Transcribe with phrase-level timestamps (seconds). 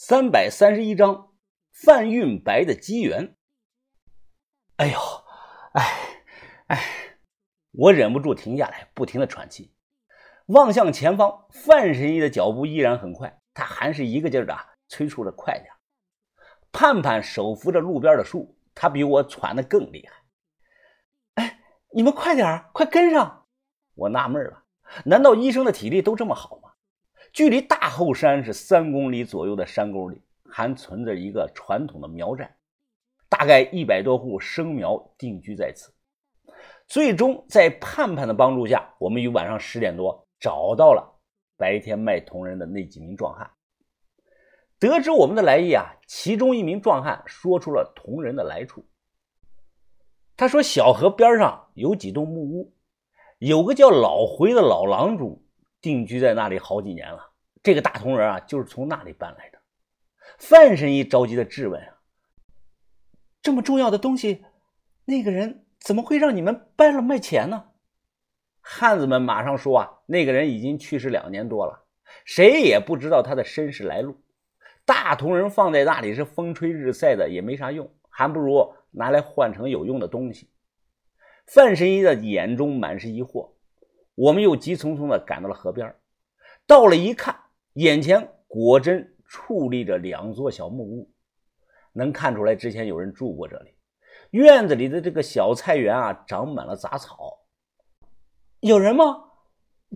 [0.00, 1.32] 三百三十一章
[1.72, 3.34] 范运白的机缘。
[4.76, 4.98] 哎呦，
[5.72, 6.22] 哎，
[6.68, 6.84] 哎，
[7.72, 9.74] 我忍不住停下来，不停的喘气，
[10.46, 11.48] 望向前方。
[11.50, 14.56] 范神医的脚步依然很快，他还是一个劲儿的
[14.86, 15.66] 催促着快点。
[16.70, 21.42] 盼盼手扶着路边的树，他比我喘的更厉害。
[21.42, 21.60] 哎，
[21.92, 23.48] 你们快点快跟上！
[23.94, 24.62] 我纳闷了，
[25.06, 26.67] 难道医生的体力都这么好吗？
[27.38, 30.20] 距离大后山是三公里左右的山沟里，
[30.50, 32.52] 还存着一个传统的苗寨，
[33.28, 35.94] 大概一百多户生苗定居在此。
[36.88, 41.20] 最终在盼盼的帮助下，我们于晚上十点多找到了
[41.56, 43.48] 白天卖铜人的那几名壮汉。
[44.80, 48.84] 得知我们的来意啊，其中一名壮汉说出了铜人的来处。
[50.36, 52.74] 他说：“小河边上有几栋木屋，
[53.38, 55.44] 有个叫老回的老郎主。”
[55.80, 57.27] 定居在那里好几年了，
[57.62, 59.58] 这个大铜人啊，就是从那里搬来的。
[60.38, 61.98] 范神医着急的质问：“啊，
[63.42, 64.44] 这么重要的东西，
[65.04, 67.64] 那个人怎么会让你们搬了卖钱呢？”
[68.60, 71.84] 汉子们马上说：“啊，那个人已经去世两年多了，
[72.24, 74.20] 谁也不知道他的身世来路。
[74.84, 80.50] 大铜人放在那里是风吹日晒的，也没啥用，还不如拿来换成有用的东西。”
[81.46, 83.50] 范神医的眼中满是疑惑。
[84.14, 85.94] 我们又急匆匆地赶到了河边，
[86.66, 87.34] 到了一看，
[87.78, 91.12] 眼前果真矗立着两座小木屋，
[91.92, 93.76] 能看出来之前有人住过这里。
[94.32, 97.46] 院子里的这个小菜园啊，长满了杂草。
[98.58, 99.26] 有人吗？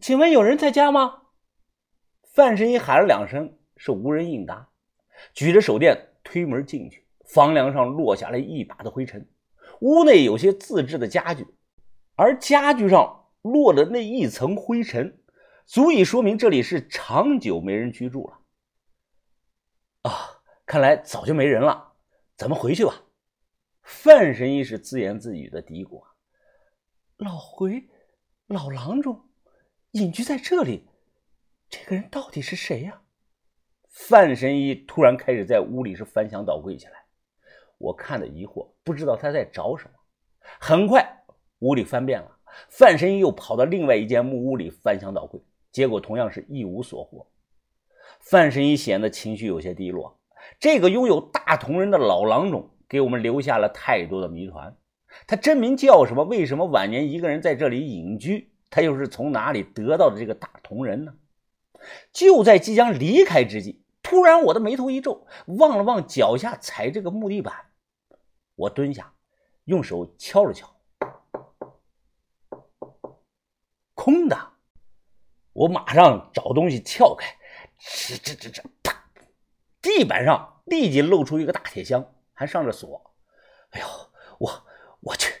[0.00, 1.22] 请问有人在家吗？
[2.22, 4.68] 范神医喊了两声，是无人应答。
[5.34, 9.28] 举着手电推门进去，房梁上落下来一把的灰尘，
[9.80, 11.44] 屋内有些自制的家具，
[12.14, 13.18] 而家具上。
[13.42, 15.20] 落的那一层灰尘，
[15.66, 18.38] 足以说明这里是长久没人居住了。
[20.02, 21.94] 啊，看来早就没人了，
[22.36, 23.02] 咱们回去吧。
[23.82, 26.02] 范神医是自言自语的嘀咕
[27.18, 27.88] ：“老回，
[28.46, 29.28] 老郎中
[29.92, 30.88] 隐居在这里，
[31.68, 33.02] 这个人到底是谁呀？”
[33.88, 37.04] 范神医突然开始在屋里是翻箱倒柜起来，
[37.78, 39.94] 我看的疑惑，不知道他在找什么。
[40.60, 41.24] 很快，
[41.60, 42.38] 屋里翻遍了。
[42.68, 45.40] 范神医又跑到另外一间木屋里翻箱倒柜，
[45.72, 47.26] 结果同样是一无所获。
[48.20, 50.20] 范神医显得情绪有些低落。
[50.60, 54.76] 这个拥有大铜人的老郎中给我们留下了太多的谜团。
[55.26, 56.24] 他真名叫什么？
[56.24, 58.52] 为什么晚年一个人在这里隐居？
[58.70, 61.14] 他又是从哪里得到的这个大铜人呢？
[62.12, 67.54] 就在即将离开之际，突然我的眉头一皱，望了望脚下踩这个木地板，
[68.54, 69.12] 我蹲下，
[69.64, 70.74] 用手敲了敲。
[73.94, 74.51] 空的，
[75.62, 77.24] 我马上找东西撬开，
[77.78, 78.92] 吱吱吱吱，啪！
[79.80, 83.14] 地板上立即露出一个大铁箱，还上着锁。
[83.70, 83.86] 哎呦，
[84.40, 84.66] 我
[85.02, 85.32] 我去，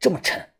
[0.00, 0.50] 这么沉！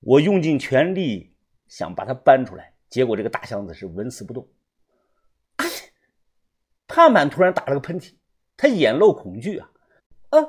[0.00, 1.32] 我用尽全力
[1.68, 4.48] 想把它搬出来，结果这个大箱子是纹丝不动。
[5.56, 5.66] 哎，
[6.88, 8.16] 盼盼突然打了个喷嚏，
[8.56, 9.70] 他眼露恐惧啊！
[10.30, 10.40] 啊，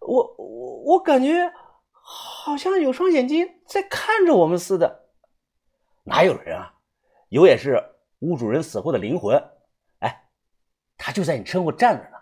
[0.00, 1.50] 我我我感觉
[1.90, 5.06] 好像有双眼睛在看着我们似的。
[6.04, 6.74] 哪有人啊？
[7.28, 7.82] 有也是
[8.20, 9.36] 屋主人死后的灵魂。
[10.00, 10.30] 哎，
[10.96, 12.16] 他就在你身后站着呢。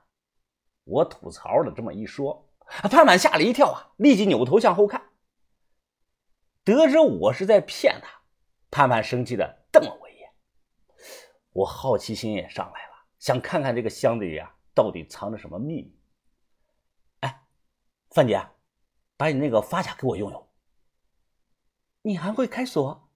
[0.85, 2.51] 我吐槽的这么一说，
[2.91, 5.11] 盼盼吓了一跳啊，立即扭头向后看。
[6.63, 8.23] 得知我是在骗他，
[8.71, 10.33] 盼盼生气的瞪了我一眼。
[11.51, 15.99] 我好奇心也上来了，想看看这个箱子里啊到底藏着什么秘密。
[17.21, 17.47] 哎，
[18.11, 18.47] 范姐，
[19.17, 20.49] 把你那个发卡给我用用。
[22.03, 23.11] 你还会开锁？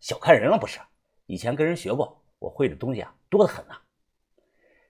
[0.00, 0.80] 小看人了不是？
[1.26, 3.74] 以前跟人学过，我会的东西啊多得很呐。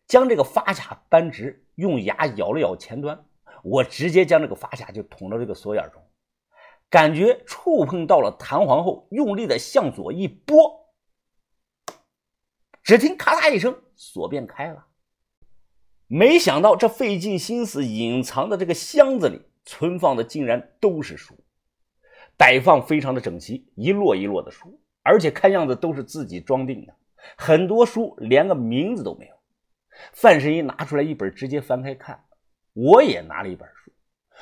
[0.06, 3.24] 将这个发卡扳直，用牙咬了咬前端，
[3.62, 6.02] 我直接将这个发卡就捅到这个锁眼中，
[6.90, 10.92] 感觉触碰到了弹簧后，用力的向左一拨，
[12.82, 14.86] 只听咔嗒一声，锁便开了。
[16.06, 21.34] 没想到这费尽心思隐藏的这个箱子里存放的竟然都是书，
[22.36, 24.78] 摆放非常的整齐，一摞一摞的书。
[25.04, 26.94] 而且看样子都是自己装订的，
[27.36, 29.34] 很多书连个名字都没有。
[30.12, 32.24] 范神医拿出来一本，直接翻开看。
[32.72, 33.92] 我也拿了一本书，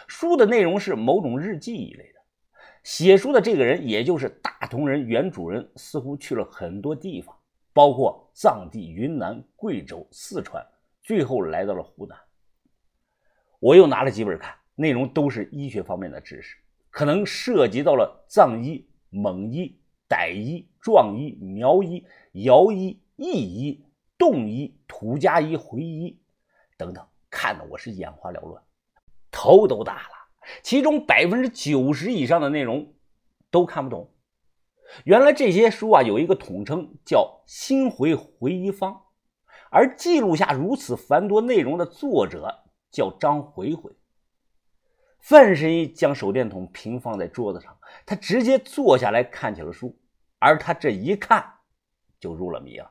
[0.07, 2.21] 书的内容是某种日记一类的。
[2.85, 7.37] 写书的这个人，也就是大同人原主人，似乎去了很多地方，
[7.73, 10.65] 包括藏地、云南、贵州、四川，
[11.03, 12.17] 最后来到了湖南。
[13.59, 16.57] 我又拿了几本看，内容都是医学方面的知识，
[16.89, 19.79] 可能涉及到了藏医、蒙医。
[20.13, 23.83] 傣医、壮医、苗医、瑶医、易医、
[24.19, 26.21] 侗医、土家医、回医
[26.77, 28.63] 等等，看得我是眼花缭乱，
[29.31, 30.15] 头都大了。
[30.63, 32.93] 其中百分之九十以上的内容
[33.51, 34.11] 都看不懂。
[35.05, 39.05] 原来这些书啊有一个统称叫“心回回忆方”，
[39.73, 43.91] 而记录下如此繁多内容的作者叫张回回。
[45.21, 49.97] 范神医将手电筒平放在桌子上，他直接坐下来看起了书，
[50.43, 51.55] 而他这一看
[52.19, 52.91] 就入了迷了。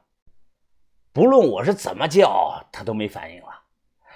[1.12, 3.64] 不论我是怎么叫，他都没反应了，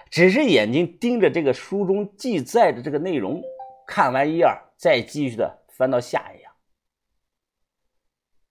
[0.10, 3.44] 只是眼睛盯着这个书中记载的这个内容，
[3.86, 4.48] 看完一页
[4.78, 6.48] 再继续的翻到下一页。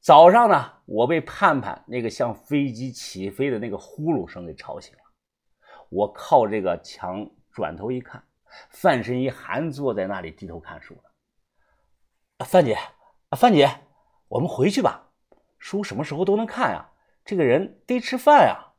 [0.00, 5.00] 早上呢，我被盼盼那个像飞机起飞的那个呼噜声给吵醒了。
[5.88, 8.22] 我靠这个墙转头一看，
[8.68, 12.44] 范神医还坐在那里低头看书呢。
[12.44, 12.76] 范姐，
[13.30, 13.70] 范姐，
[14.34, 15.10] 我们回去吧。
[15.58, 16.90] 书什么时候都能看呀？
[17.24, 18.74] 这个人得吃饭呀。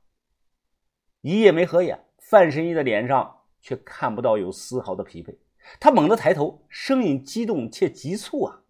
[1.21, 5.37] 一夜没合眼，范神医的脸上却看不到有丝毫的疲惫。
[5.79, 8.61] 他猛地抬头，声音激动且急促啊：“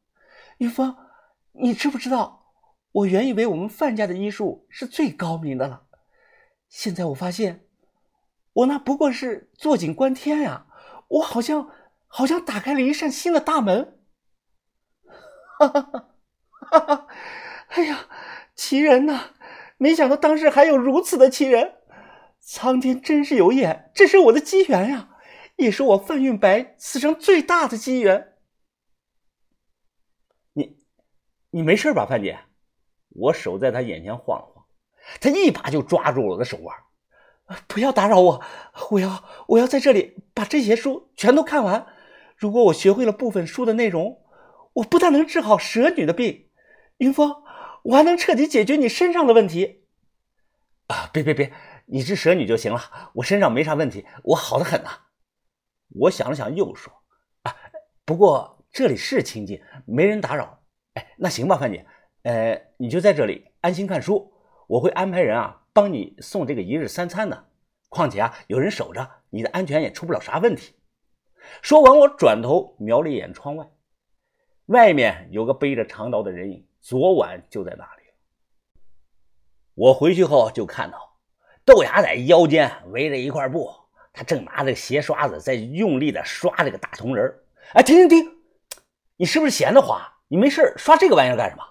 [0.60, 1.10] 玉芳，
[1.54, 2.54] 你知不知道？”
[2.94, 5.88] 我原以为我们范家的医术是最高明的了，
[6.70, 7.68] 现在我发现，
[8.54, 10.68] 我那不过是坐井观天呀！
[11.08, 11.70] 我好像
[12.08, 14.00] 好像打开了一扇新的大门。
[15.60, 16.14] 哈哈哈
[16.69, 17.07] 哈哈！
[17.69, 18.07] 哎呀，
[18.56, 19.31] 奇人呐！
[19.77, 21.75] 没想到当时还有如此的奇人，
[22.39, 25.09] 苍天真是有眼，这是我的机缘呀，
[25.57, 28.33] 也是我范运白此生最大的机缘。
[30.53, 30.77] 你，
[31.51, 32.39] 你没事吧，范姐？
[33.09, 34.65] 我手在他眼前晃了晃，
[35.19, 36.75] 他一把就抓住了我的手腕。
[37.67, 38.44] 不要打扰我，
[38.91, 41.85] 我要我要在这里把这些书全都看完。
[42.35, 44.21] 如果我学会了部分书的内容，
[44.73, 46.44] 我不但能治好蛇女的病，
[46.97, 47.44] 云峰，
[47.83, 49.86] 我还能彻底解决你身上的问题。
[50.88, 51.51] 啊，别别别，
[51.88, 54.89] 你治蛇女就行了，我身上没啥问题，我好的很呐。
[55.89, 56.94] 我想了想，又说
[57.44, 57.56] ：“啊，
[58.06, 60.63] 不过这里是清静，没人打扰。
[60.94, 61.86] 哎，那行吧，范姐。”
[62.24, 64.33] 呃，你就在这里安心看书，
[64.68, 67.50] 我会安排人啊帮你送这个一日三餐的。
[67.88, 70.74] 况且啊，有人守着，你的安全也出不了啥问题。
[71.62, 73.68] 说完，我转头瞄了一眼窗外，
[74.65, 78.04] 外面有个背着长刀的人影，昨晚就在那里。
[79.74, 81.18] 我回去后就看到
[81.66, 83.74] 豆芽在腰间围着一块布，
[84.14, 87.44] 他正拿着鞋刷子在用力的刷这个大铜人。
[87.74, 88.38] 哎，停停停！
[89.16, 90.00] 你是不是闲得慌？
[90.28, 91.64] 你没事刷这个玩意儿干什么？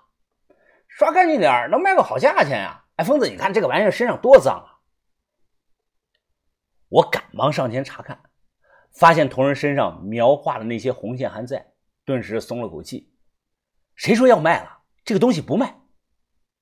[0.89, 2.85] 刷干净点能卖个好价钱呀！
[2.97, 4.83] 哎，疯子，你看这个玩意儿身上多脏啊！
[6.89, 8.21] 我赶忙上前查看，
[8.91, 11.73] 发现铜人身上描画的那些红线还在，
[12.05, 13.15] 顿时松了口气。
[13.95, 14.81] 谁说要卖了？
[15.05, 15.81] 这个东西不卖。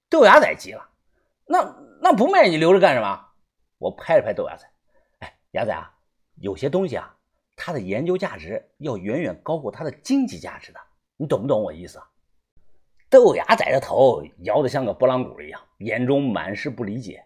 [0.09, 0.91] 豆芽仔急了
[1.47, 3.29] ：“那那不卖你留着干什么？”
[3.79, 4.69] 我拍了拍豆芽仔
[5.21, 5.94] ：“哎，芽仔啊，
[6.37, 7.17] 有些东西啊，
[7.56, 10.81] 它的研究价值要远远高过它的经济价值的，
[11.17, 12.09] 你懂不懂我意思啊？”
[13.09, 17.25] 豆芽仔的头摇得像个拨浪鼓一样，眼中满是不理解。